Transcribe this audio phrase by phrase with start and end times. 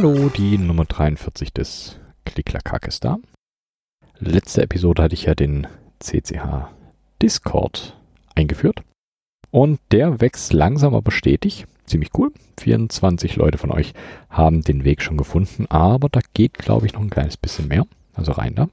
[0.00, 3.18] Hallo, die Nummer 43 des Klicklackhack ist da.
[4.20, 5.66] Letzte Episode hatte ich ja den
[5.98, 6.68] CCH
[7.20, 7.98] Discord
[8.36, 8.84] eingeführt.
[9.50, 11.66] Und der wächst langsam aber stetig.
[11.84, 12.30] Ziemlich cool.
[12.60, 13.92] 24 Leute von euch
[14.30, 17.84] haben den Weg schon gefunden, aber da geht, glaube ich, noch ein kleines bisschen mehr.
[18.14, 18.68] Also rein da.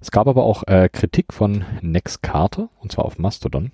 [0.00, 3.70] Es gab aber auch äh, Kritik von Nex Carter, und zwar auf Mastodon.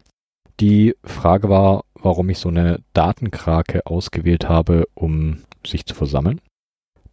[0.59, 6.41] Die Frage war, warum ich so eine Datenkrake ausgewählt habe, um sich zu versammeln.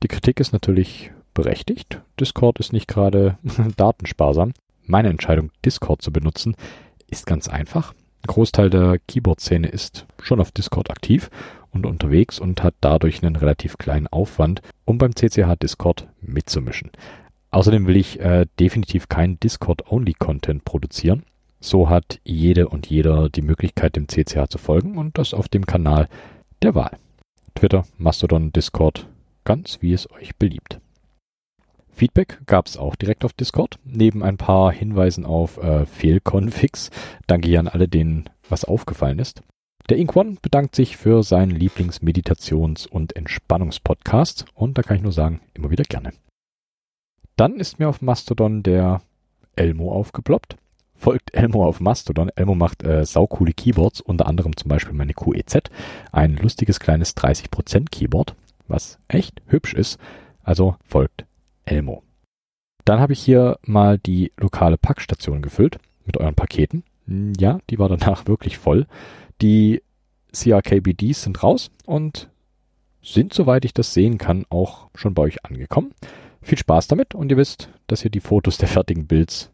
[0.03, 2.01] Die Kritik ist natürlich berechtigt.
[2.19, 3.37] Discord ist nicht gerade
[3.77, 4.53] datensparsam.
[4.83, 6.55] Meine Entscheidung, Discord zu benutzen,
[7.09, 7.93] ist ganz einfach.
[7.93, 11.29] Ein Großteil der Keyboard-Szene ist schon auf Discord aktiv
[11.71, 16.91] und unterwegs und hat dadurch einen relativ kleinen Aufwand, um beim CCH Discord mitzumischen.
[17.51, 21.23] Außerdem will ich äh, definitiv keinen Discord-Only-Content produzieren.
[21.59, 25.65] So hat jede und jeder die Möglichkeit, dem CCH zu folgen und das auf dem
[25.65, 26.07] Kanal
[26.61, 26.97] der Wahl.
[27.55, 29.07] Twitter, Mastodon, Discord,
[29.47, 30.81] ganz wie es euch beliebt.
[31.87, 36.91] Feedback gab es auch direkt auf Discord, neben ein paar Hinweisen auf äh, Fehlconfigs.
[37.27, 39.41] Danke an alle, denen was aufgefallen ist.
[39.89, 45.13] Der Ink One bedankt sich für seinen Lieblingsmeditations- und Entspannungspodcast und da kann ich nur
[45.13, 46.11] sagen, immer wieder gerne.
[47.37, 49.01] Dann ist mir auf Mastodon der
[49.55, 50.57] Elmo aufgeploppt.
[50.93, 52.29] Folgt Elmo auf Mastodon.
[52.35, 55.69] Elmo macht äh, saukoole Keyboards, unter anderem zum Beispiel meine QEZ.
[56.11, 58.35] Ein lustiges kleines 30% Keyboard,
[58.67, 59.99] was echt hübsch ist.
[60.43, 61.25] Also folgt
[61.65, 62.03] Elmo.
[62.85, 66.83] Dann habe ich hier mal die lokale Packstation gefüllt mit euren Paketen.
[67.05, 68.87] Hm, ja, die war danach wirklich voll.
[69.41, 69.81] Die
[70.31, 72.29] CRKBDs sind raus und
[73.01, 75.93] sind, soweit ich das sehen kann, auch schon bei euch angekommen.
[76.41, 79.51] Viel Spaß damit und ihr wisst, dass ihr die Fotos der fertigen Builds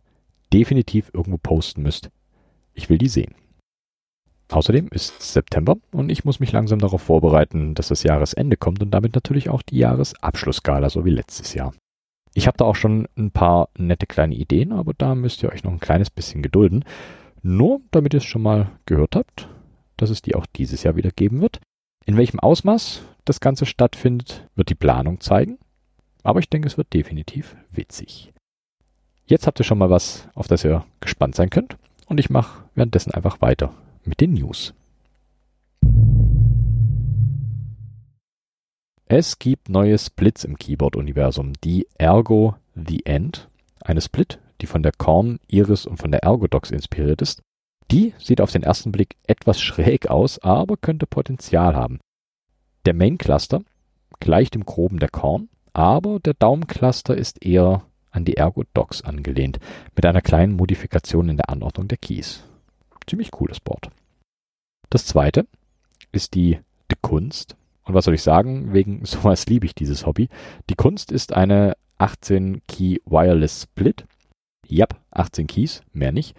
[0.54, 2.10] definitiv irgendwo posten müsst.
[2.74, 3.36] Ich will die sehen.
[4.54, 8.92] Außerdem ist September und ich muss mich langsam darauf vorbereiten, dass das Jahresende kommt und
[8.92, 11.74] damit natürlich auch die Jahresabschlussgala, so wie letztes Jahr.
[12.36, 15.64] Ich habe da auch schon ein paar nette kleine Ideen, aber da müsst ihr euch
[15.64, 16.86] noch ein kleines bisschen gedulden.
[17.42, 19.50] Nur damit ihr es schon mal gehört habt,
[19.98, 21.60] dass es die auch dieses Jahr wieder geben wird.
[22.06, 25.58] In welchem Ausmaß das Ganze stattfindet, wird die Planung zeigen.
[26.22, 28.32] Aber ich denke, es wird definitiv witzig.
[29.26, 31.76] Jetzt habt ihr schon mal was, auf das ihr gespannt sein könnt.
[32.06, 33.74] Und ich mache währenddessen einfach weiter
[34.06, 34.74] mit den News.
[39.06, 41.54] Es gibt neue Splits im Keyboard-Universum.
[41.64, 43.50] Die Ergo The End,
[43.82, 47.42] eine Split, die von der Korn, Iris und von der Ergodox inspiriert ist.
[47.92, 52.00] Die sieht auf den ersten Blick etwas schräg aus, aber könnte Potenzial haben.
[52.86, 53.62] Der Main Cluster
[54.20, 59.60] gleicht im Groben der Korn, aber der Daumencluster ist eher an die Ergodox angelehnt,
[59.96, 62.44] mit einer kleinen Modifikation in der Anordnung der Keys.
[63.08, 63.90] Ziemlich cooles Board.
[64.90, 65.48] Das zweite
[66.12, 66.60] ist die
[66.90, 67.56] De Kunst
[67.86, 68.74] und was soll ich sagen?
[68.74, 70.30] Wegen sowas liebe ich dieses Hobby.
[70.70, 74.06] Die Kunst ist eine 18-Key Wireless Split.
[74.70, 76.36] Yep, 18 Keys, mehr nicht.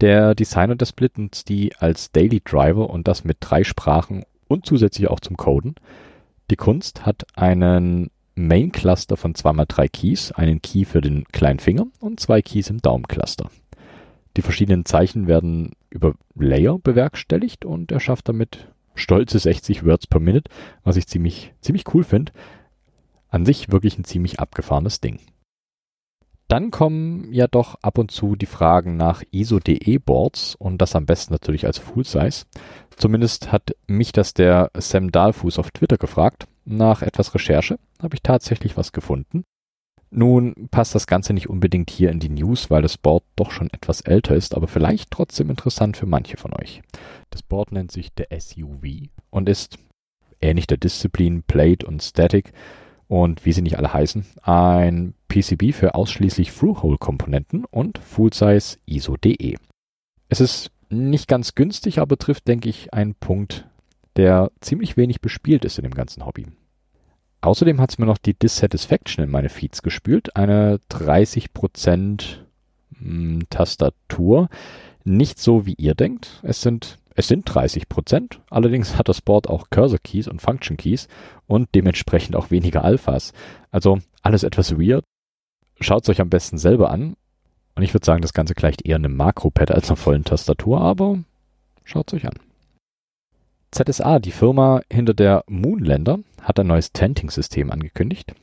[0.00, 4.64] Der Designer der Split nutzt die als Daily Driver und das mit drei Sprachen und
[4.64, 5.74] zusätzlich auch zum Coden.
[6.50, 11.86] Die Kunst hat einen Main Cluster von 2x3 Keys, einen Key für den kleinen Finger
[12.00, 13.50] und zwei Keys im Daumencluster.
[14.36, 20.20] Die verschiedenen Zeichen werden über Layer bewerkstelligt und er schafft damit stolze 60 Words per
[20.20, 20.50] Minute,
[20.84, 22.32] was ich ziemlich, ziemlich cool finde.
[23.28, 25.20] An sich wirklich ein ziemlich abgefahrenes Ding.
[26.48, 31.32] Dann kommen ja doch ab und zu die Fragen nach ISO-DE-Boards und das am besten
[31.32, 32.44] natürlich als Full Size.
[32.96, 36.48] Zumindest hat mich das der Sam Dahlfuß auf Twitter gefragt.
[36.64, 39.44] Nach etwas Recherche habe ich tatsächlich was gefunden.
[40.12, 43.70] Nun passt das Ganze nicht unbedingt hier in die News, weil das Board doch schon
[43.70, 46.82] etwas älter ist, aber vielleicht trotzdem interessant für manche von euch.
[47.30, 49.78] Das Board nennt sich der SUV und ist
[50.40, 52.52] ähnlich der Disziplin, Plate und Static
[53.06, 59.56] und wie sie nicht alle heißen, ein PCB für ausschließlich Through-Hole-Komponenten und Full-Size ISO-DE.
[60.28, 63.68] Es ist nicht ganz günstig, aber trifft, denke ich, einen Punkt,
[64.16, 66.46] der ziemlich wenig bespielt ist in dem ganzen Hobby.
[67.42, 70.36] Außerdem hat es mir noch die Dissatisfaction in meine Feeds gespült.
[70.36, 72.36] Eine 30%
[72.98, 74.48] hm, Tastatur.
[75.04, 76.40] Nicht so, wie ihr denkt.
[76.42, 78.38] Es sind, es sind 30%.
[78.50, 81.08] Allerdings hat das Board auch Cursor Keys und Function Keys
[81.46, 83.32] und dementsprechend auch weniger Alphas.
[83.70, 85.04] Also alles etwas weird.
[85.80, 87.16] Schaut es euch am besten selber an.
[87.74, 91.20] Und ich würde sagen, das Ganze gleicht eher einem Makro-Pad als einer vollen Tastatur, aber
[91.84, 92.49] schaut es euch an.
[93.70, 98.34] ZSA, die Firma hinter der Moonlander, hat ein neues Tenting-System angekündigt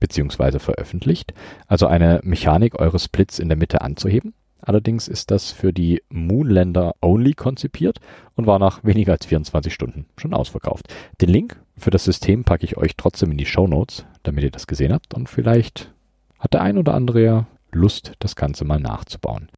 [0.00, 1.34] beziehungsweise veröffentlicht,
[1.66, 4.34] also eine Mechanik eures Splits in der Mitte anzuheben.
[4.60, 8.00] Allerdings ist das für die Moonlander Only konzipiert
[8.34, 10.88] und war nach weniger als 24 Stunden schon ausverkauft.
[11.20, 14.50] Den Link für das System packe ich euch trotzdem in die Show Notes, damit ihr
[14.50, 15.92] das gesehen habt und vielleicht
[16.38, 19.48] hat der ein oder andere ja Lust, das Ganze mal nachzubauen.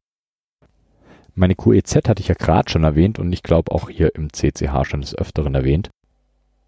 [1.33, 4.85] Meine QEZ hatte ich ja gerade schon erwähnt und ich glaube auch hier im CCH
[4.85, 5.89] schon des Öfteren erwähnt.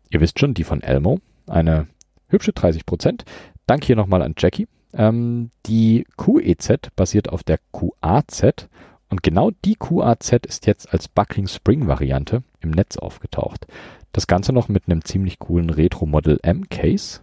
[0.10, 1.88] Ihr wisst schon, die von Elmo, eine
[2.28, 3.24] hübsche 30%.
[3.66, 4.68] Danke hier nochmal an Jackie.
[4.94, 8.68] Ähm, die QEZ basiert auf der QAZ
[9.10, 13.68] und genau die QAZ ist jetzt als Buckling Spring Variante im Netz aufgetaucht.
[14.12, 17.22] Das Ganze noch mit einem ziemlich coolen Retro Model M Case.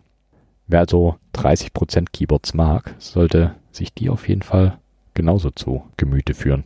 [0.67, 4.79] Wer also 30% Keyboards mag, sollte sich die auf jeden Fall
[5.15, 6.65] genauso zu Gemüte führen.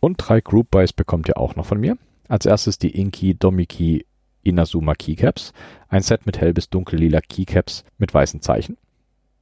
[0.00, 1.96] Und drei Group Buys bekommt ihr auch noch von mir.
[2.28, 4.06] Als erstes die Inki Domiki
[4.42, 5.52] Inazuma Keycaps.
[5.88, 8.76] Ein Set mit hell bis dunkellila Keycaps mit weißen Zeichen.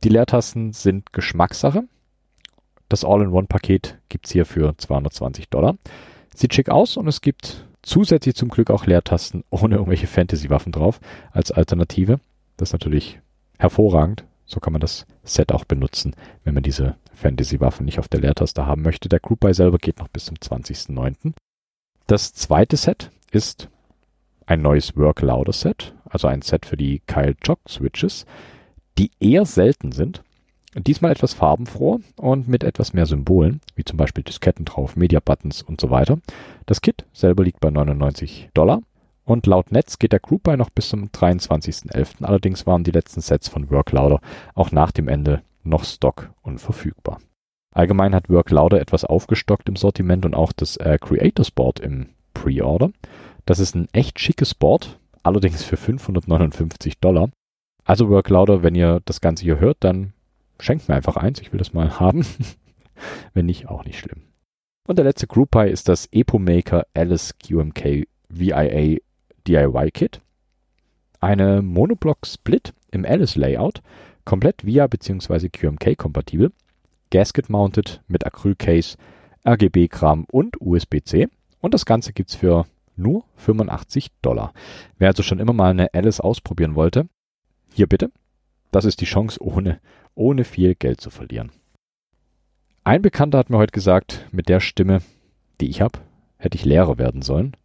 [0.04, 1.84] Die Leertasten sind Geschmackssache.
[2.88, 5.76] Das All-in-One-Paket gibt's hier für 220 Dollar.
[6.34, 11.00] Sieht schick aus und es gibt zusätzlich zum Glück auch Leertasten ohne irgendwelche Fantasy-Waffen drauf
[11.32, 12.20] als Alternative.
[12.56, 13.20] Das ist natürlich
[13.58, 14.24] hervorragend.
[14.46, 16.14] So kann man das Set auch benutzen,
[16.44, 19.08] wenn man diese Fantasy-Waffen nicht auf der Leertaste haben möchte.
[19.08, 21.32] Der Group Buy selber geht noch bis zum 20.09.
[22.06, 23.69] Das zweite Set ist
[24.46, 28.26] ein neues Work Louder Set, also ein Set für die Kyle Jock Switches,
[28.96, 30.22] die eher selten sind
[30.78, 35.62] Diesmal etwas farbenfroh und mit etwas mehr Symbolen, wie zum Beispiel Disketten drauf, Media Buttons
[35.62, 36.19] und so weiter.
[36.66, 38.82] Das Kit selber liegt bei 99 Dollar.
[39.26, 42.23] Und laut Netz geht der Group Buy noch bis zum 23.11.
[42.25, 44.20] Allerdings waren die letzten Sets von Worklouder
[44.55, 47.19] auch nach dem Ende noch Stock und verfügbar.
[47.75, 52.93] Allgemein hat Worklouder etwas aufgestockt im Sortiment und auch das äh, Creators Board im Pre-Order.
[53.46, 57.28] Das ist ein echt schickes Board, allerdings für 559 Dollar.
[57.84, 60.12] Also Worklouder, wenn ihr das Ganze hier hört, dann
[60.61, 62.25] schenkt mir einfach eins, ich will das mal haben.
[63.34, 64.23] Wenn nicht, auch nicht schlimm.
[64.87, 68.99] Und der letzte Group Pie ist das EpoMaker Alice QMK VIA
[69.46, 70.20] DIY Kit.
[71.20, 73.82] Eine Monoblock Split im Alice Layout,
[74.25, 75.48] komplett VIA bzw.
[75.48, 76.52] QMK kompatibel,
[77.10, 78.96] Gasket mounted mit Acrylcase,
[79.46, 81.28] RGB-Kram und USB-C.
[81.60, 82.66] Und das Ganze gibt's für
[82.96, 84.52] nur 85 Dollar.
[84.98, 87.08] Wer also schon immer mal eine Alice ausprobieren wollte,
[87.72, 88.10] hier bitte.
[88.72, 89.81] Das ist die Chance, ohne
[90.16, 91.52] ohne viel Geld zu verlieren.
[92.82, 95.02] Ein Bekannter hat mir heute gesagt, mit der Stimme,
[95.60, 96.00] die ich habe,
[96.38, 97.56] hätte ich Lehrer werden sollen.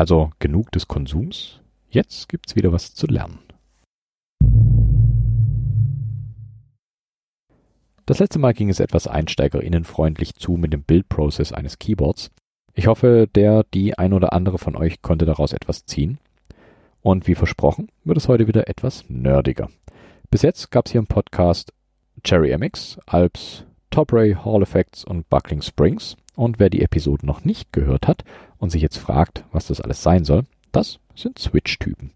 [0.00, 1.60] Also genug des Konsums.
[1.90, 3.38] Jetzt gibt's wieder was zu lernen.
[8.06, 12.30] Das letzte Mal ging es etwas einsteigerinnenfreundlich zu mit dem Bildprozess eines Keyboards.
[12.72, 16.18] Ich hoffe, der, die ein oder andere von euch konnte daraus etwas ziehen.
[17.02, 19.68] Und wie versprochen, wird es heute wieder etwas nerdiger.
[20.30, 21.74] Bis jetzt gab es hier im Podcast
[22.24, 26.16] Cherry MX, Alps, Top Ray, Hall Effects und Buckling Springs.
[26.40, 28.24] Und wer die Episode noch nicht gehört hat
[28.56, 32.12] und sich jetzt fragt, was das alles sein soll, das sind Switch-Typen.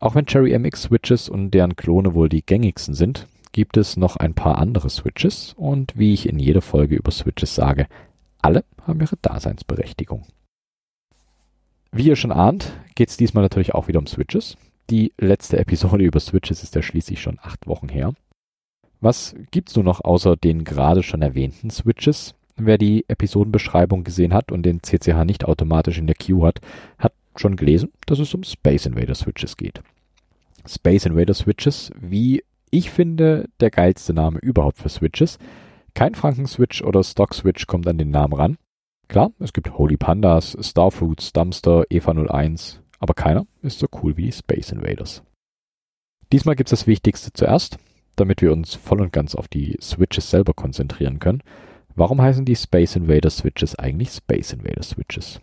[0.00, 4.16] Auch wenn Cherry MX Switches und deren Klone wohl die gängigsten sind, gibt es noch
[4.16, 7.86] ein paar andere Switches und wie ich in jeder Folge über Switches sage,
[8.42, 10.26] alle haben ihre Daseinsberechtigung.
[11.90, 14.58] Wie ihr schon ahnt, geht es diesmal natürlich auch wieder um Switches.
[14.90, 18.12] Die letzte Episode über Switches ist ja schließlich schon acht Wochen her.
[19.00, 22.34] Was gibt's nur noch außer den gerade schon erwähnten Switches?
[22.56, 26.60] Wer die Episodenbeschreibung gesehen hat und den CCH nicht automatisch in der Queue hat,
[26.98, 29.82] hat schon gelesen, dass es um Space Invader Switches geht.
[30.66, 35.38] Space Invader Switches, wie ich finde, der geilste Name überhaupt für Switches.
[35.94, 38.58] Kein Franken-Switch oder Stock-Switch kommt an den Namen ran.
[39.08, 44.26] Klar, es gibt Holy Pandas, Starfruits, Dumpster, Eva 01, aber keiner ist so cool wie
[44.26, 45.22] die Space Invaders.
[46.32, 47.78] Diesmal gibt's das Wichtigste zuerst
[48.16, 51.42] damit wir uns voll und ganz auf die Switches selber konzentrieren können.
[51.94, 55.40] Warum heißen die Space Invader Switches eigentlich Space Invader Switches?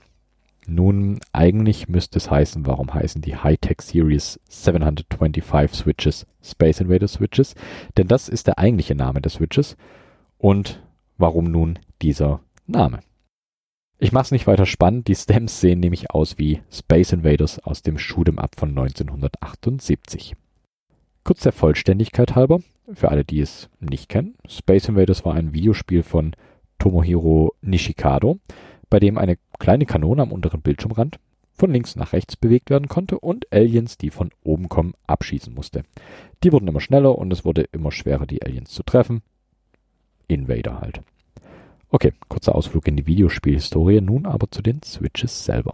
[0.66, 7.56] Nun, eigentlich müsste es heißen, warum heißen die Hightech Series 725 Switches Space Invader Switches?
[7.98, 9.78] Denn das ist der eigentliche Name der Switches.
[10.38, 10.82] Und
[11.18, 13.00] warum nun dieser Name?
[13.98, 17.98] Ich mach's nicht weiter spannend, die Stems sehen nämlich aus wie Space Invaders aus dem
[17.98, 20.36] Shoot'em Up von 1978.
[21.24, 22.60] Kurz der Vollständigkeit halber,
[22.94, 26.36] für alle, die es nicht kennen, Space Invaders war ein Videospiel von
[26.78, 28.40] Tomohiro Nishikado,
[28.90, 31.20] bei dem eine kleine Kanone am unteren Bildschirmrand
[31.54, 35.84] von links nach rechts bewegt werden konnte und Aliens, die von oben kommen, abschießen musste.
[36.44, 39.22] Die wurden immer schneller und es wurde immer schwerer, die Aliens zu treffen.
[40.28, 41.02] Invader halt.
[41.90, 45.74] Okay, kurzer Ausflug in die Videospielhistorie, nun aber zu den Switches selber.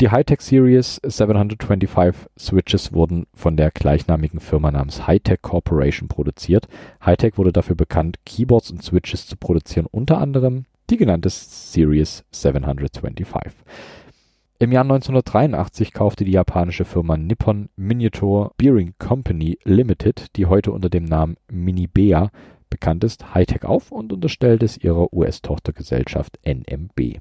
[0.00, 6.68] Die Hightech Series 725 Switches wurden von der gleichnamigen Firma namens Hightech Corporation produziert.
[7.04, 13.54] Hightech wurde dafür bekannt, Keyboards und Switches zu produzieren, unter anderem die genannte Series 725.
[14.60, 20.90] Im Jahr 1983 kaufte die japanische Firma Nippon Miniature Bearing Company Limited, die heute unter
[20.90, 22.30] dem Namen Minibea
[22.70, 27.18] bekannt ist, Hightech auf und unterstellte es ihrer US-Tochtergesellschaft NMB.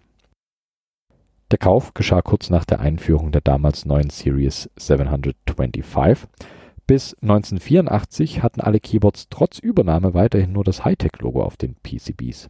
[1.49, 6.27] Der Kauf geschah kurz nach der Einführung der damals neuen Series 725.
[6.85, 12.49] Bis 1984 hatten alle Keyboards trotz Übernahme weiterhin nur das Hightech-Logo auf den PCBs.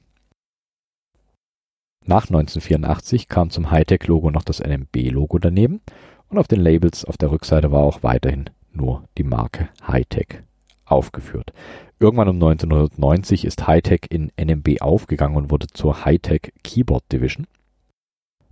[2.05, 5.81] Nach 1984 kam zum Hightech-Logo noch das NMB-Logo daneben
[6.29, 10.41] und auf den Labels auf der Rückseite war auch weiterhin nur die Marke Hightech
[10.85, 11.53] aufgeführt.
[11.99, 17.45] Irgendwann um 1990 ist Hightech in NMB aufgegangen und wurde zur Hightech Keyboard Division.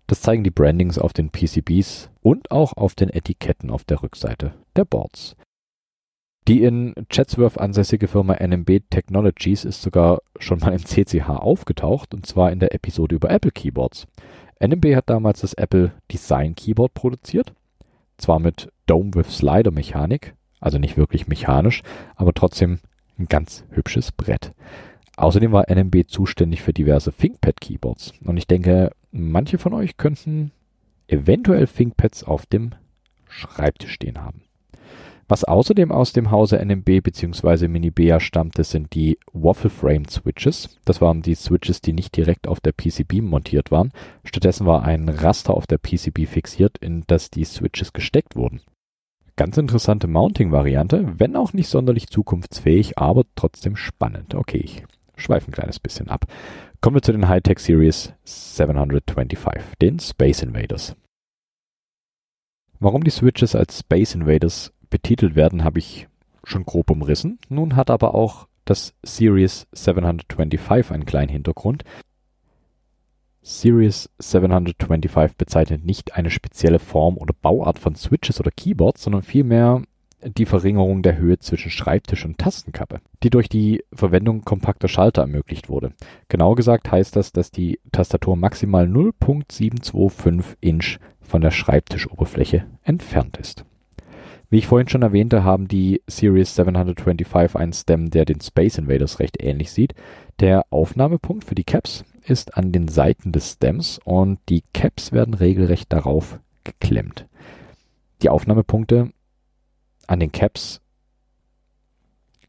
[0.07, 4.53] Das zeigen die Brandings auf den PCBs und auch auf den Etiketten auf der Rückseite
[4.75, 5.35] der Boards.
[6.47, 12.27] Die in Chatsworth ansässige Firma NMB Technologies ist sogar schon mal im CCH aufgetaucht und
[12.27, 14.05] zwar in der Episode über Apple Keyboards.
[14.59, 17.53] NMB hat damals das Apple Design Keyboard produziert,
[18.17, 21.81] zwar mit Dome with Slider Mechanik, also nicht wirklich mechanisch,
[22.15, 22.79] aber trotzdem
[23.17, 24.53] ein ganz hübsches Brett.
[25.17, 30.51] Außerdem war NMB zuständig für diverse ThinkPad Keyboards und ich denke, manche von euch könnten
[31.07, 32.71] eventuell ThinkPads auf dem
[33.27, 34.41] Schreibtisch stehen haben.
[35.27, 37.67] Was außerdem aus dem Hause NMB bzw.
[37.67, 40.77] Minibea stammte, sind die Waffle Frame Switches.
[40.85, 43.91] Das waren die Switches, die nicht direkt auf der PCB montiert waren.
[44.23, 48.61] Stattdessen war ein Raster auf der PCB fixiert, in das die Switches gesteckt wurden.
[49.35, 54.35] Ganz interessante Mounting-Variante, wenn auch nicht sonderlich zukunftsfähig, aber trotzdem spannend.
[54.35, 54.83] Okay, ich
[55.15, 56.25] schweife ein kleines bisschen ab.
[56.85, 60.95] Kommen wir zu den Hightech Series 725, den Space Invaders.
[62.79, 66.07] Warum die Switches als Space Invaders betitelt werden, habe ich
[66.43, 67.39] schon grob umrissen.
[67.49, 71.85] Nun hat aber auch das Series 725 einen kleinen Hintergrund.
[73.41, 79.81] Series 725 bezeichnet nicht eine spezielle Form oder Bauart von Switches oder Keyboards, sondern vielmehr
[80.23, 85.69] die Verringerung der Höhe zwischen Schreibtisch und Tastenkappe, die durch die Verwendung kompakter Schalter ermöglicht
[85.69, 85.93] wurde.
[86.29, 93.65] Genau gesagt heißt das, dass die Tastatur maximal 0.725 Inch von der Schreibtischoberfläche entfernt ist.
[94.49, 99.19] Wie ich vorhin schon erwähnte, haben die Series 725 einen Stem, der den Space Invaders
[99.19, 99.95] recht ähnlich sieht.
[100.39, 105.33] Der Aufnahmepunkt für die Caps ist an den Seiten des Stems und die Caps werden
[105.33, 107.27] regelrecht darauf geklemmt.
[108.21, 109.11] Die Aufnahmepunkte
[110.07, 110.81] an den Caps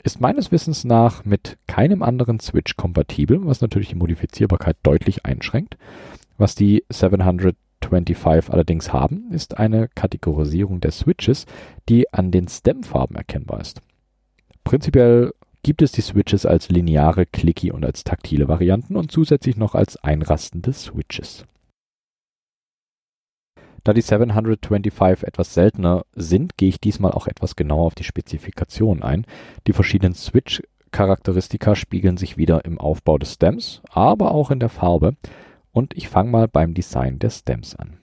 [0.06, 5.76] ist meines Wissens nach mit keinem anderen Switch kompatibel, was natürlich die Modifizierbarkeit deutlich einschränkt.
[6.38, 11.46] Was die 725 allerdings haben, ist eine Kategorisierung der Switches,
[11.88, 13.80] die an den Stemfarben erkennbar ist.
[14.62, 15.32] Prinzipiell
[15.64, 19.96] gibt es die Switches als lineare, clicky und als taktile Varianten und zusätzlich noch als
[19.96, 21.44] einrastende Switches.
[23.86, 29.04] Da die 725 etwas seltener sind, gehe ich diesmal auch etwas genauer auf die Spezifikationen
[29.04, 29.24] ein.
[29.68, 35.14] Die verschiedenen Switch-Charakteristika spiegeln sich wieder im Aufbau des Stems, aber auch in der Farbe.
[35.70, 37.98] Und ich fange mal beim Design der Stems an.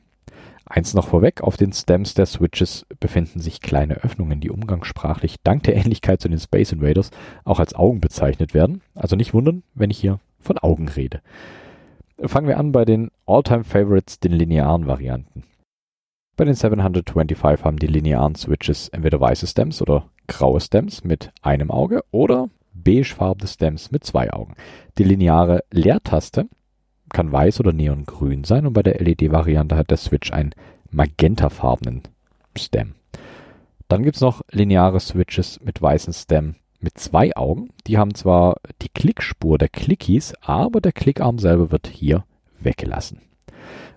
[0.64, 5.64] Eins noch vorweg, auf den Stems der Switches befinden sich kleine Öffnungen, die umgangssprachlich dank
[5.64, 7.12] der Ähnlichkeit zu den Space Invaders
[7.44, 8.80] auch als Augen bezeichnet werden.
[8.96, 11.20] Also nicht wundern, wenn ich hier von Augen rede.
[12.24, 15.44] Fangen wir an bei den All-Time Favorites, den linearen Varianten.
[16.36, 21.70] Bei den 725 haben die linearen Switches entweder weiße Stems oder graue Stems mit einem
[21.70, 24.56] Auge oder beigefarbene Stems mit zwei Augen.
[24.98, 26.48] Die lineare Leertaste
[27.10, 30.56] kann weiß oder neongrün sein und bei der LED-Variante hat der Switch einen
[30.90, 32.02] magentafarbenen
[32.58, 32.96] Stem.
[33.88, 37.70] Dann gibt es noch lineare Switches mit weißen Stem mit zwei Augen.
[37.86, 42.26] Die haben zwar die Klickspur der Clickies, aber der Klickarm selber wird hier
[42.60, 43.22] weggelassen.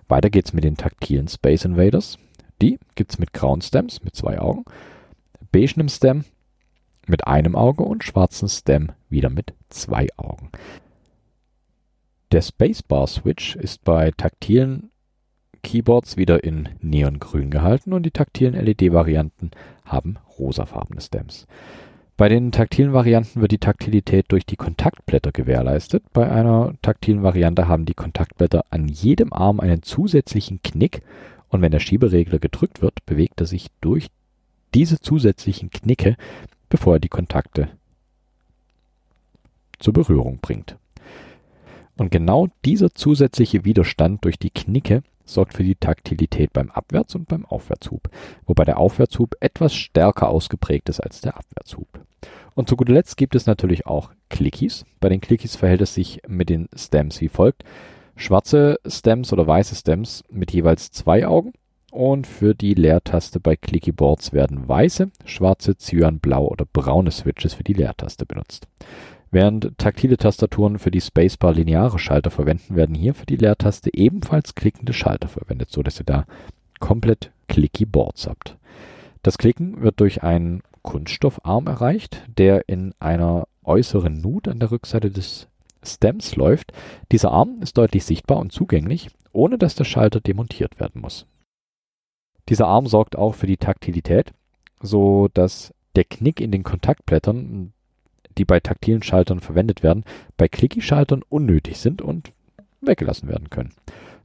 [0.07, 2.19] Weiter geht's mit den taktilen Space Invaders.
[2.61, 4.65] Die gibt's mit grauen Stems mit zwei Augen,
[5.51, 6.25] beigenem Stem
[7.07, 10.51] mit einem Auge und schwarzen Stem wieder mit zwei Augen.
[12.31, 14.89] Der Spacebar-Switch ist bei taktilen
[15.63, 19.51] Keyboards wieder in Neongrün gehalten und die taktilen LED-Varianten
[19.85, 21.47] haben rosafarbene Stems.
[22.17, 26.03] Bei den taktilen Varianten wird die Taktilität durch die Kontaktblätter gewährleistet.
[26.13, 31.03] Bei einer taktilen Variante haben die Kontaktblätter an jedem Arm einen zusätzlichen Knick
[31.49, 34.07] und wenn der Schieberegler gedrückt wird, bewegt er sich durch
[34.73, 36.17] diese zusätzlichen Knicke,
[36.69, 37.69] bevor er die Kontakte
[39.79, 40.77] zur Berührung bringt.
[41.97, 47.27] Und genau dieser zusätzliche Widerstand durch die Knicke sorgt für die Taktilität beim Abwärts- und
[47.27, 48.09] beim Aufwärtshub,
[48.45, 51.87] wobei der Aufwärtshub etwas stärker ausgeprägt ist als der Abwärtshub.
[52.55, 54.85] Und zu guter Letzt gibt es natürlich auch Clickies.
[54.99, 57.63] Bei den Clickies verhält es sich mit den Stems wie folgt.
[58.17, 61.53] Schwarze Stems oder weiße Stems mit jeweils zwei Augen,
[61.91, 67.53] und für die Leertaste bei Clicky Boards werden weiße, schwarze, cyan, blau oder braune Switches
[67.53, 68.67] für die Leertaste benutzt.
[69.31, 74.55] Während taktile Tastaturen für die Spacebar lineare Schalter verwenden, werden hier für die Leertaste ebenfalls
[74.55, 76.25] klickende Schalter verwendet, so dass ihr da
[76.79, 78.57] komplett Clicky Boards habt.
[79.23, 85.11] Das Klicken wird durch einen Kunststoffarm erreicht, der in einer äußeren Nut an der Rückseite
[85.11, 85.47] des
[85.83, 86.73] Stems läuft.
[87.11, 91.25] Dieser Arm ist deutlich sichtbar und zugänglich, ohne dass der Schalter demontiert werden muss.
[92.49, 94.33] Dieser Arm sorgt auch für die Taktilität,
[94.81, 97.73] so dass der Knick in den Kontaktblättern,
[98.37, 100.05] die bei taktilen Schaltern verwendet werden,
[100.37, 102.31] bei Clicky-Schaltern unnötig sind und
[102.81, 103.73] weggelassen werden können.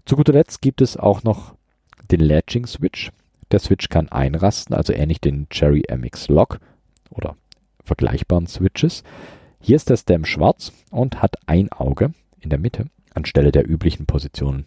[0.05, 1.55] Zu guter Letzt gibt es auch noch
[2.11, 3.11] den Latching Switch.
[3.51, 6.59] Der Switch kann einrasten, also ähnlich den Cherry MX Lock
[7.11, 7.37] oder
[7.85, 9.03] vergleichbaren Switches.
[9.65, 14.07] Hier ist der Stem schwarz und hat ein Auge in der Mitte anstelle der üblichen
[14.07, 14.67] Positionen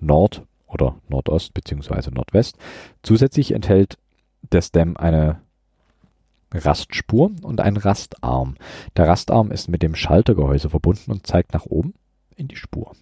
[0.00, 2.10] Nord oder Nordost bzw.
[2.10, 2.58] Nordwest.
[3.02, 3.96] Zusätzlich enthält
[4.52, 5.40] der Stem eine
[6.52, 8.56] Rastspur und einen Rastarm.
[8.98, 11.94] Der Rastarm ist mit dem Schaltergehäuse verbunden und zeigt nach oben
[12.36, 12.92] in die Spur.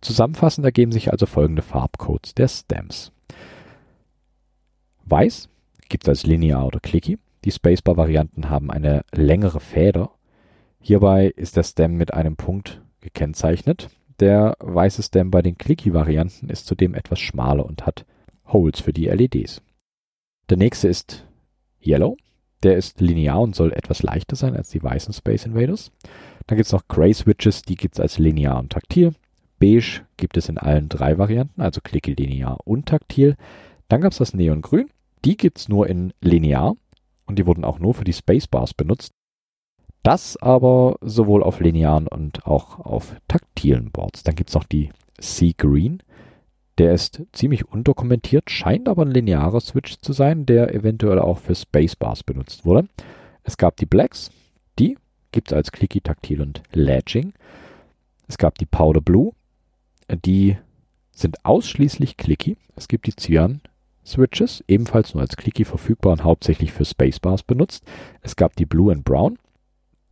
[0.00, 3.12] Zusammenfassend ergeben sich also folgende Farbcodes der Stems.
[5.04, 5.48] Weiß
[5.88, 7.20] gibt es als linear oder clicky.
[7.44, 10.10] Die Spacebar-Varianten haben eine längere Feder
[10.84, 13.88] Hierbei ist der Stem mit einem Punkt gekennzeichnet.
[14.18, 18.04] Der weiße Stem bei den Clicky-Varianten ist zudem etwas schmaler und hat
[18.46, 19.62] Holes für die LEDs.
[20.50, 21.24] Der nächste ist
[21.80, 22.16] Yellow.
[22.64, 25.92] Der ist linear und soll etwas leichter sein als die weißen Space Invaders.
[26.48, 29.12] Dann gibt es noch Gray Switches, die gibt es als linear und taktil.
[29.60, 33.36] Beige gibt es in allen drei Varianten, also Clicky linear und taktil.
[33.88, 34.90] Dann gab es das Neongrün.
[35.24, 36.74] Die gibt es nur in linear
[37.26, 39.12] und die wurden auch nur für die Spacebars benutzt.
[40.02, 44.24] Das aber sowohl auf linearen und auch auf taktilen Boards.
[44.24, 46.02] Dann gibt es noch die Sea Green.
[46.78, 51.54] Der ist ziemlich undokumentiert, scheint aber ein linearer Switch zu sein, der eventuell auch für
[51.54, 52.88] Spacebars benutzt wurde.
[53.44, 54.30] Es gab die Blacks,
[54.78, 54.96] die
[55.30, 57.32] gibt es als Clicky, Taktil und Latching.
[58.26, 59.32] Es gab die Powder Blue,
[60.24, 60.56] die
[61.12, 62.56] sind ausschließlich Clicky.
[62.74, 63.60] Es gibt die Cyan
[64.04, 67.84] Switches, ebenfalls nur als Clicky verfügbar und hauptsächlich für Spacebars benutzt.
[68.20, 69.38] Es gab die Blue and Brown,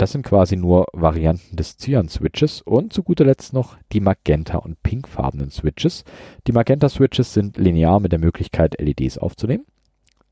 [0.01, 4.83] das sind quasi nur Varianten des Cyan-Switches und zu guter Letzt noch die Magenta- und
[4.83, 6.05] pinkfarbenen Switches.
[6.47, 9.67] Die Magenta-Switches sind linear mit der Möglichkeit, LEDs aufzunehmen.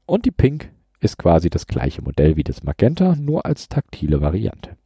[0.07, 4.77] Und die Pink ist quasi das gleiche Modell wie das Magenta, nur als taktile Variante.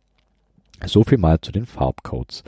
[0.84, 2.42] So viel mal zu den Farbcodes.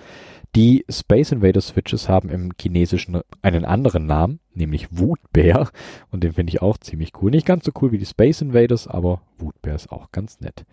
[0.57, 5.68] Die Space Invader Switches haben im Chinesischen einen anderen Namen, nämlich Wutbär.
[6.11, 7.31] Und den finde ich auch ziemlich cool.
[7.31, 10.64] Nicht ganz so cool wie die Space Invaders, aber Wutbär ist auch ganz nett.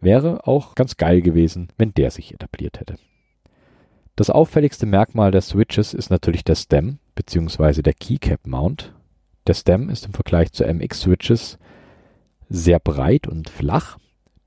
[0.00, 2.96] Wäre auch ganz geil gewesen, wenn der sich etabliert hätte.
[4.16, 7.82] Das auffälligste Merkmal der Switches ist natürlich der Stem bzw.
[7.82, 8.94] der Keycap Mount.
[9.46, 11.58] Der Stem ist im Vergleich zu MX Switches
[12.48, 13.98] sehr breit und flach.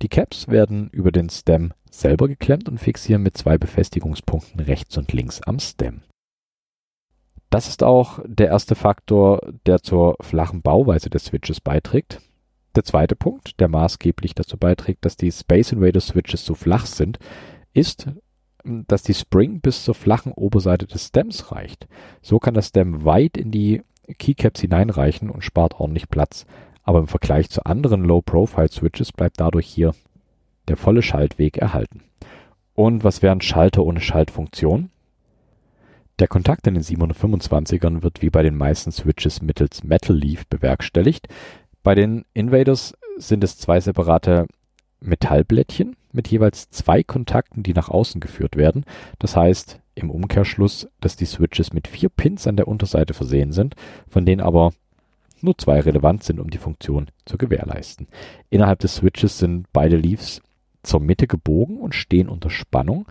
[0.02, 5.14] Die Caps werden über den Stem selber geklemmt und fixieren mit zwei Befestigungspunkten rechts und
[5.14, 6.02] links am Stem.
[7.50, 12.22] Das ist auch der erste Faktor, der zur flachen Bauweise des Switches beiträgt.
[12.76, 17.20] Der zweite Punkt, der maßgeblich dazu beiträgt, dass die Space Invader Switches so flach sind,
[17.74, 18.08] ist,
[18.64, 21.88] dass die Spring bis zur flachen Oberseite des Stems reicht.
[22.22, 23.82] So kann das Stem weit in die
[24.18, 26.46] Keycaps hineinreichen und spart ordentlich Platz.
[26.84, 29.94] Aber im Vergleich zu anderen Low-Profile-Switches bleibt dadurch hier
[30.68, 32.04] der volle Schaltweg erhalten.
[32.74, 34.90] Und was wären Schalter ohne Schaltfunktion?
[36.20, 41.28] Der Kontakt in den 725ern wird wie bei den meisten Switches mittels Metal Leaf bewerkstelligt.
[41.84, 44.48] Bei den Invaders sind es zwei separate
[45.00, 48.86] Metallblättchen mit jeweils zwei Kontakten, die nach außen geführt werden.
[49.20, 53.76] Das heißt im Umkehrschluss, dass die Switches mit vier Pins an der Unterseite versehen sind,
[54.08, 54.72] von denen aber
[55.42, 58.08] nur zwei relevant sind, um die Funktion zu gewährleisten.
[58.50, 60.42] Innerhalb des Switches sind beide Leaves
[60.84, 63.06] zur Mitte gebogen und stehen unter Spannung.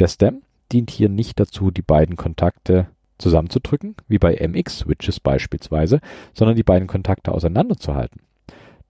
[0.00, 6.00] Der Stem dient hier nicht dazu, die beiden Kontakte zusammenzudrücken, wie bei MX-Switches beispielsweise,
[6.34, 8.22] sondern die beiden Kontakte auseinanderzuhalten.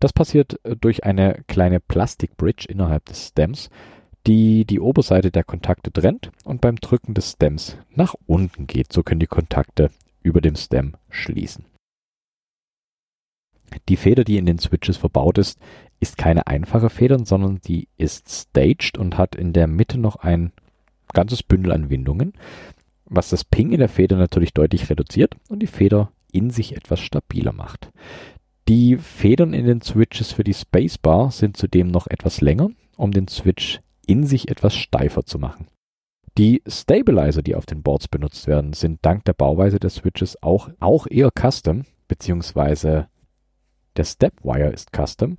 [0.00, 3.70] Das passiert äh, durch eine kleine Plastikbridge innerhalb des Stems,
[4.26, 8.92] die die Oberseite der Kontakte trennt und beim Drücken des Stems nach unten geht.
[8.92, 9.90] So können die Kontakte
[10.22, 11.64] über dem Stem schließen.
[13.88, 15.58] Die Feder, die in den Switches verbaut ist,
[16.00, 20.52] ist keine einfache Feder, sondern die ist staged und hat in der Mitte noch ein
[21.12, 22.34] ganzes Bündel an Windungen
[23.08, 27.00] was das Ping in der Feder natürlich deutlich reduziert und die Feder in sich etwas
[27.00, 27.90] stabiler macht.
[28.68, 33.28] Die Federn in den Switches für die Spacebar sind zudem noch etwas länger, um den
[33.28, 35.68] Switch in sich etwas steifer zu machen.
[36.36, 40.68] Die Stabilizer, die auf den Boards benutzt werden, sind dank der Bauweise der Switches auch,
[40.80, 41.84] auch eher custom.
[42.06, 43.08] beziehungsweise
[43.96, 45.38] der Stepwire ist Custom.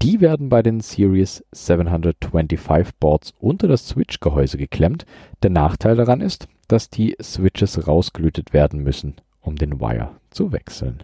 [0.00, 5.04] Die werden bei den Series 725 Boards unter das Switch-Gehäuse geklemmt.
[5.42, 11.02] Der Nachteil daran ist, dass die Switches rausgelötet werden müssen, um den Wire zu wechseln.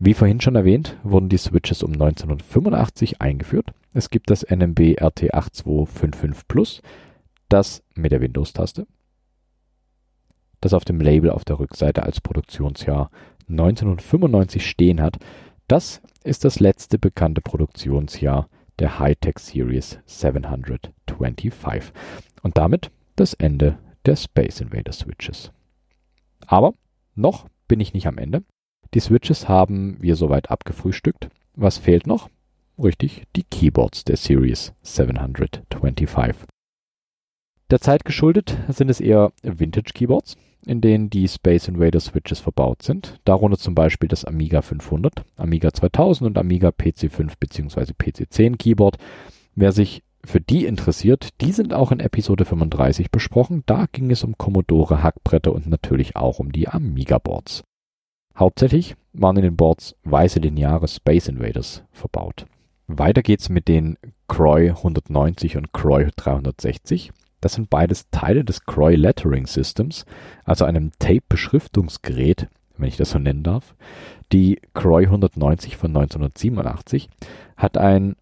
[0.00, 3.72] Wie vorhin schon erwähnt, wurden die Switches um 1985 eingeführt.
[3.92, 6.82] Es gibt das NMB RT8255 Plus,
[7.48, 8.86] das mit der Windows-Taste,
[10.60, 13.10] das auf dem Label auf der Rückseite als Produktionsjahr
[13.48, 15.18] 1995 stehen hat.
[15.68, 18.48] Das ist das letzte bekannte Produktionsjahr
[18.80, 21.92] der Hightech Series 725
[22.42, 25.52] und damit das Ende der Space Invader Switches.
[26.46, 26.74] Aber
[27.14, 28.42] noch bin ich nicht am Ende.
[28.94, 31.28] Die Switches haben wir soweit abgefrühstückt.
[31.54, 32.28] Was fehlt noch?
[32.82, 36.46] Richtig, die Keyboards der Series 725.
[37.70, 40.36] Der Zeit geschuldet sind es eher Vintage Keyboards,
[40.66, 45.72] in denen die Space Invader Switches verbaut sind, darunter zum Beispiel das Amiga 500, Amiga
[45.72, 47.92] 2000 und Amiga PC5 bzw.
[47.92, 48.96] PC10 Keyboard.
[49.54, 53.62] Wer sich für die interessiert, die sind auch in Episode 35 besprochen.
[53.66, 57.64] Da ging es um Commodore Hackbretter und natürlich auch um die Amiga Boards.
[58.36, 62.46] Hauptsächlich waren in den Boards weiße lineare Space Invaders verbaut.
[62.86, 63.96] Weiter geht's mit den
[64.28, 67.12] Croy 190 und Croy 360.
[67.40, 70.04] Das sind beides Teile des Croy Lettering Systems,
[70.44, 73.74] also einem Tape-Beschriftungsgerät, wenn ich das so nennen darf.
[74.32, 77.08] Die Croy 190 von 1987
[77.56, 78.16] hat ein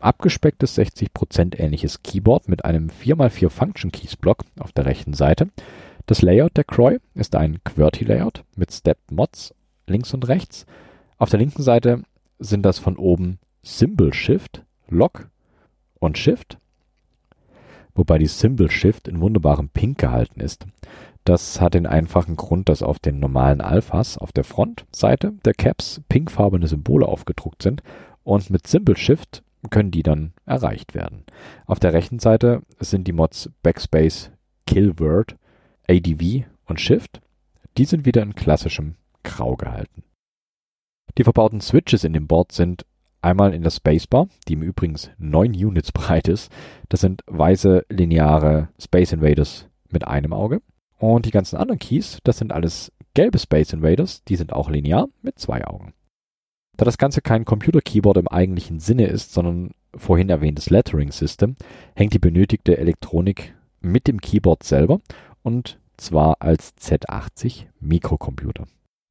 [0.00, 5.48] abgespecktes 60% ähnliches Keyboard mit einem 4x4 Function Keys Block auf der rechten Seite.
[6.06, 9.54] Das Layout der Croy ist ein QWERTY-Layout mit Stepped Mods
[9.86, 10.66] links und rechts.
[11.18, 12.02] Auf der linken Seite
[12.38, 15.28] sind das von oben Symbol Shift, Lock
[15.98, 16.58] und Shift
[17.94, 20.66] wobei die Symbol Shift in wunderbarem Pink gehalten ist.
[21.24, 26.00] Das hat den einfachen Grund, dass auf den normalen Alphas auf der Frontseite der Caps
[26.08, 27.82] pinkfarbene Symbole aufgedruckt sind
[28.24, 31.24] und mit Symbol Shift können die dann erreicht werden.
[31.66, 34.30] Auf der rechten Seite sind die Mods Backspace,
[34.66, 35.36] Killword,
[35.88, 37.20] ADV und Shift.
[37.76, 40.02] Die sind wieder in klassischem Grau gehalten.
[41.18, 42.86] Die verbauten Switches in dem Board sind
[43.22, 46.50] Einmal in der Spacebar, die im Übrigen 9 Units breit ist.
[46.88, 50.62] Das sind weiße lineare Space Invaders mit einem Auge.
[50.98, 55.08] Und die ganzen anderen Keys, das sind alles gelbe Space Invaders, die sind auch linear
[55.20, 55.92] mit zwei Augen.
[56.80, 61.56] Da das Ganze kein Computer-Keyboard im eigentlichen Sinne ist, sondern vorhin erwähntes Lettering System,
[61.94, 65.02] hängt die benötigte Elektronik mit dem Keyboard selber
[65.42, 68.64] und zwar als Z80 Mikrocomputer.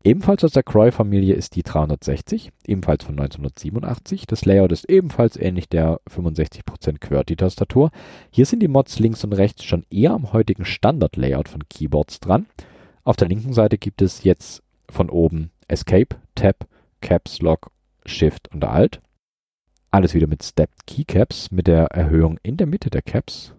[0.03, 4.25] Ebenfalls aus der Croy-Familie ist die 360, ebenfalls von 1987.
[4.25, 7.91] Das Layout ist ebenfalls ähnlich der 65% QWERTY-Tastatur.
[8.31, 12.47] Hier sind die Mods links und rechts schon eher am heutigen Standard-Layout von Keyboards dran.
[13.03, 16.65] Auf der linken Seite gibt es jetzt von oben Escape, Tab,
[17.01, 17.71] Caps, Lock,
[18.05, 19.01] Shift und Alt.
[19.91, 23.53] Alles wieder mit Stepped Keycaps mit der Erhöhung in der Mitte der Caps.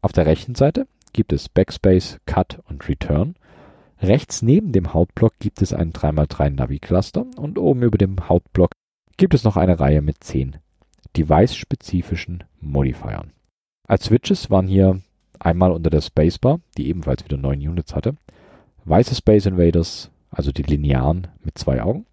[0.00, 3.34] Auf der rechten Seite gibt es Backspace, Cut und Return.
[4.00, 8.70] Rechts neben dem Hauptblock gibt es ein 3x3 Navi-Cluster und oben über dem Hauptblock
[9.16, 10.58] gibt es noch eine Reihe mit 10
[11.16, 13.32] device-spezifischen Modifiern.
[13.88, 15.00] Als Switches waren hier
[15.38, 18.16] einmal unter der Spacebar, die ebenfalls wieder 9 Units hatte,
[18.84, 22.06] weiße Space Invaders, also die linearen mit zwei Augen,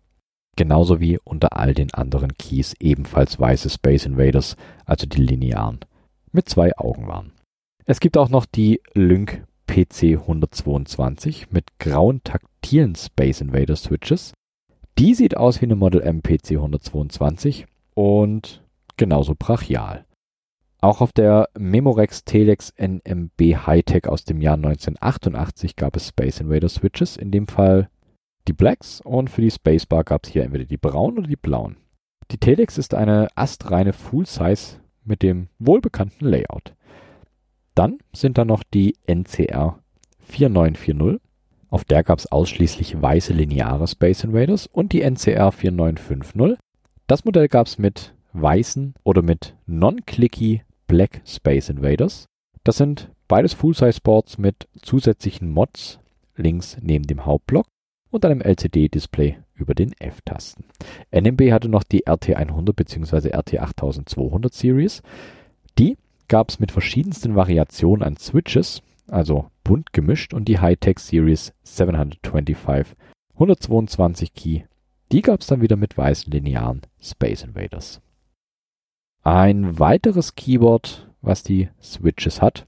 [0.56, 5.80] genauso wie unter all den anderen Keys ebenfalls weiße Space Invaders, also die linearen,
[6.32, 7.32] mit zwei Augen waren.
[7.86, 14.34] Es gibt auch noch die Lync PC 122 mit grauen taktilen Space Invader Switches.
[14.98, 18.64] Die sieht aus wie eine Model M PC 122 und
[18.98, 20.06] genauso brachial.
[20.80, 26.70] Auch auf der Memorex Telex NMB Hightech aus dem Jahr 1988 gab es Space Invader
[26.70, 27.90] Switches, in dem Fall
[28.48, 31.78] die Blacks und für die Spacebar gab es hier entweder die braunen oder die blauen.
[32.32, 36.74] Die Telex ist eine astreine Full Size mit dem wohlbekannten Layout.
[37.76, 39.80] Dann sind da noch die NCR
[40.20, 41.22] 4940.
[41.70, 46.58] Auf der gab es ausschließlich weiße lineare Space Invaders und die NCR 4950.
[47.08, 52.26] Das Modell gab es mit weißen oder mit non-clicky Black Space Invaders.
[52.64, 56.00] Das sind beides Full-Size-Boards mit zusätzlichen Mods
[56.36, 57.68] links neben dem Hauptblock
[58.14, 60.66] und einem LCD-Display über den F-Tasten.
[61.12, 63.30] NMB hatte noch die RT100 bzw.
[63.34, 65.02] RT8200 Series.
[65.80, 65.98] Die
[66.28, 72.96] gab es mit verschiedensten Variationen an Switches, also bunt gemischt, und die Hightech Series 725
[73.34, 74.62] 122 Key,
[75.12, 78.00] die gab es dann wieder mit weißen linearen Space Invaders.
[79.24, 82.68] Ein weiteres Keyboard, was die Switches hat,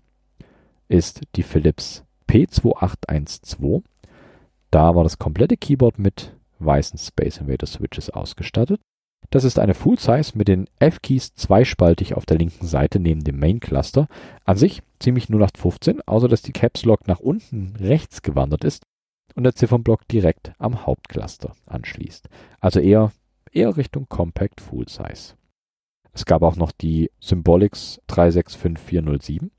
[0.88, 3.84] ist die Philips P2812.
[4.76, 8.82] Da war das komplette Keyboard mit weißen Space Invader Switches ausgestattet.
[9.30, 13.62] Das ist eine Full-Size mit den F-Keys zweispaltig auf der linken Seite neben dem Main
[13.62, 14.10] Cluster.
[14.44, 18.84] An sich ziemlich 0815, außer dass die Caps Lock nach unten rechts gewandert ist
[19.34, 22.28] und der Ziffernblock direkt am Hauptcluster anschließt.
[22.60, 23.14] Also eher,
[23.54, 25.36] eher Richtung Compact Full Size.
[26.12, 29.52] Es gab auch noch die Symbolics 365407.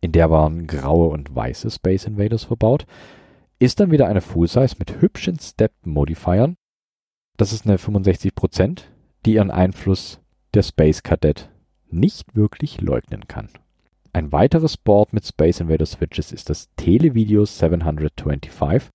[0.00, 2.86] In der waren graue und weiße Space Invaders verbaut.
[3.64, 6.58] Ist dann wieder eine Full Size mit hübschen Step Modifiern.
[7.38, 8.82] Das ist eine 65%,
[9.24, 10.20] die ihren Einfluss
[10.52, 11.48] der Space Cadet
[11.88, 13.48] nicht wirklich leugnen kann.
[14.12, 18.90] Ein weiteres Board mit Space Invader Switches ist das Televideo 725.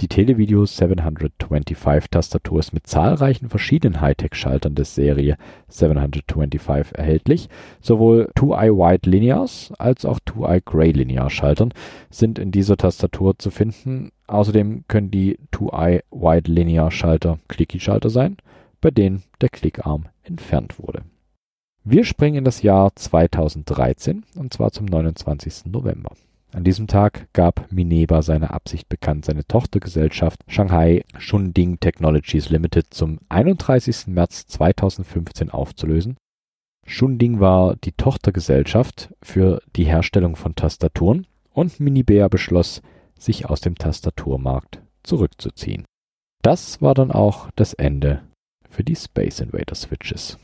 [0.00, 5.36] Die Televideo 725 Tastatur ist mit zahlreichen verschiedenen Hightech-Schaltern der Serie
[5.68, 7.48] 725 erhältlich.
[7.80, 11.72] Sowohl 2-Eye White Linears als auch 2-Eye Gray Linear Schaltern
[12.10, 14.10] sind in dieser Tastatur zu finden.
[14.26, 18.36] Außerdem können die 2-Eye White Linear Schalter Clicky-Schalter sein,
[18.80, 21.02] bei denen der Klickarm entfernt wurde.
[21.84, 25.66] Wir springen in das Jahr 2013 und zwar zum 29.
[25.66, 26.16] November.
[26.54, 33.18] An diesem Tag gab Mineba seine Absicht bekannt, seine Tochtergesellschaft Shanghai Shunding Technologies Limited zum
[33.28, 34.06] 31.
[34.06, 36.16] März 2015 aufzulösen.
[36.86, 42.82] Shunding war die Tochtergesellschaft für die Herstellung von Tastaturen und Minibea beschloss,
[43.18, 45.84] sich aus dem Tastaturmarkt zurückzuziehen.
[46.42, 48.22] Das war dann auch das Ende
[48.70, 50.38] für die Space Invader Switches.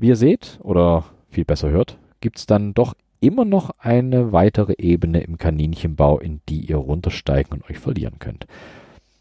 [0.00, 4.72] Wie ihr seht, oder viel besser hört, gibt es dann doch immer noch eine weitere
[4.78, 8.46] Ebene im Kaninchenbau, in die ihr runtersteigen und euch verlieren könnt.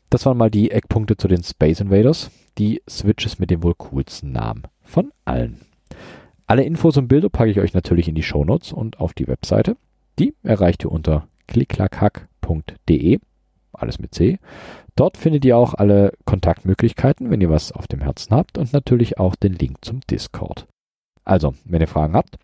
[0.09, 4.31] Das waren mal die Eckpunkte zu den Space Invaders, die Switches mit dem wohl coolsten
[4.31, 5.59] Namen von allen.
[6.47, 9.75] Alle Infos und Bilder packe ich euch natürlich in die Shownotes und auf die Webseite.
[10.17, 13.19] Die erreicht ihr unter klicklackhack.de,
[13.81, 14.39] alles mit C.
[14.95, 19.17] Dort findet ihr auch alle Kontaktmöglichkeiten, wenn ihr was auf dem Herzen habt und natürlich
[19.17, 20.67] auch den Link zum Discord.
[21.23, 22.37] Also, wenn ihr Fragen habt,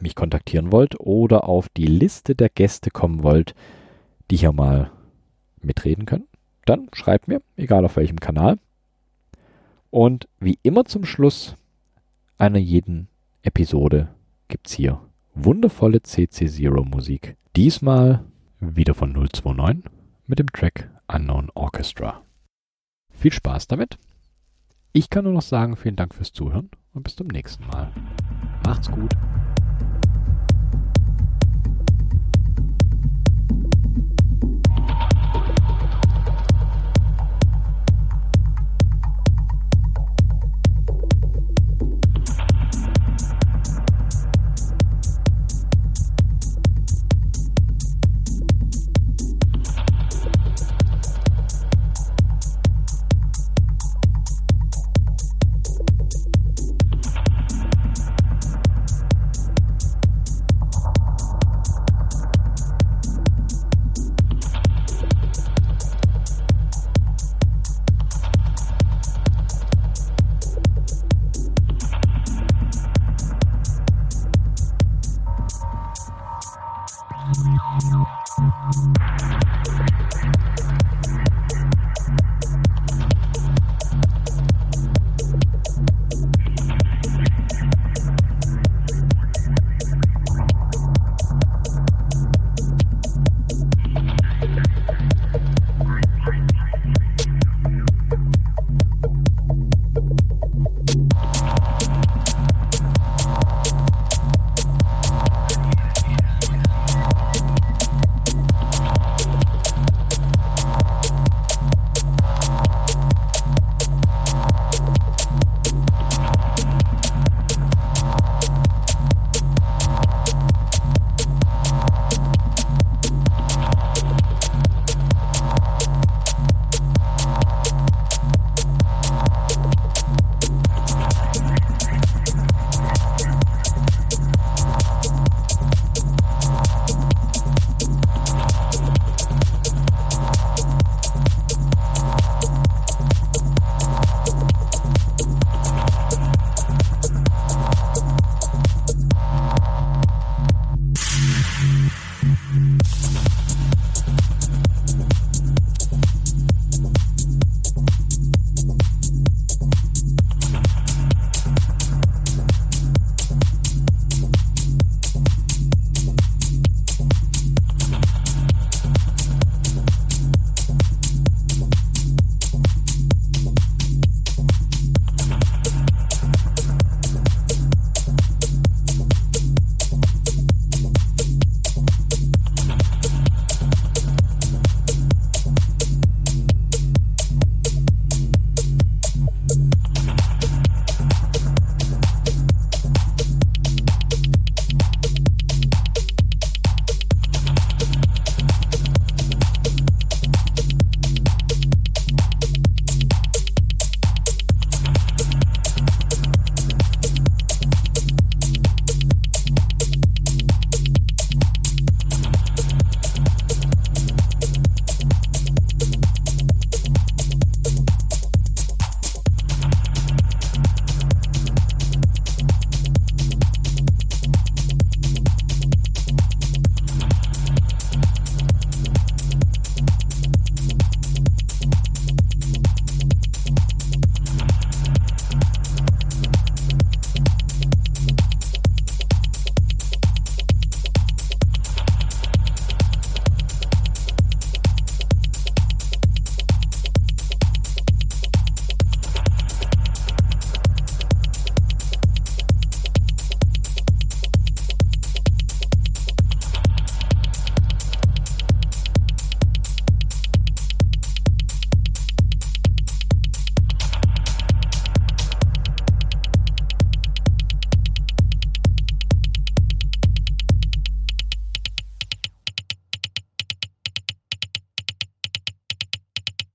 [0.00, 3.54] mich kontaktieren wollt oder auf die Liste der Gäste kommen wollt,
[4.30, 4.90] die hier mal
[5.60, 6.28] mitreden können,
[6.64, 8.58] dann schreibt mir, egal auf welchem Kanal.
[9.90, 11.56] Und wie immer zum Schluss
[12.38, 13.08] einer jeden
[13.42, 14.08] Episode
[14.48, 15.00] gibt es hier
[15.34, 17.36] wundervolle CC Zero Musik.
[17.56, 18.24] Diesmal
[18.60, 19.99] wieder von 029
[20.30, 22.22] mit dem Track Unknown Orchestra.
[23.12, 23.98] Viel Spaß damit.
[24.92, 27.92] Ich kann nur noch sagen, vielen Dank fürs Zuhören und bis zum nächsten Mal.
[28.64, 29.12] Macht's gut.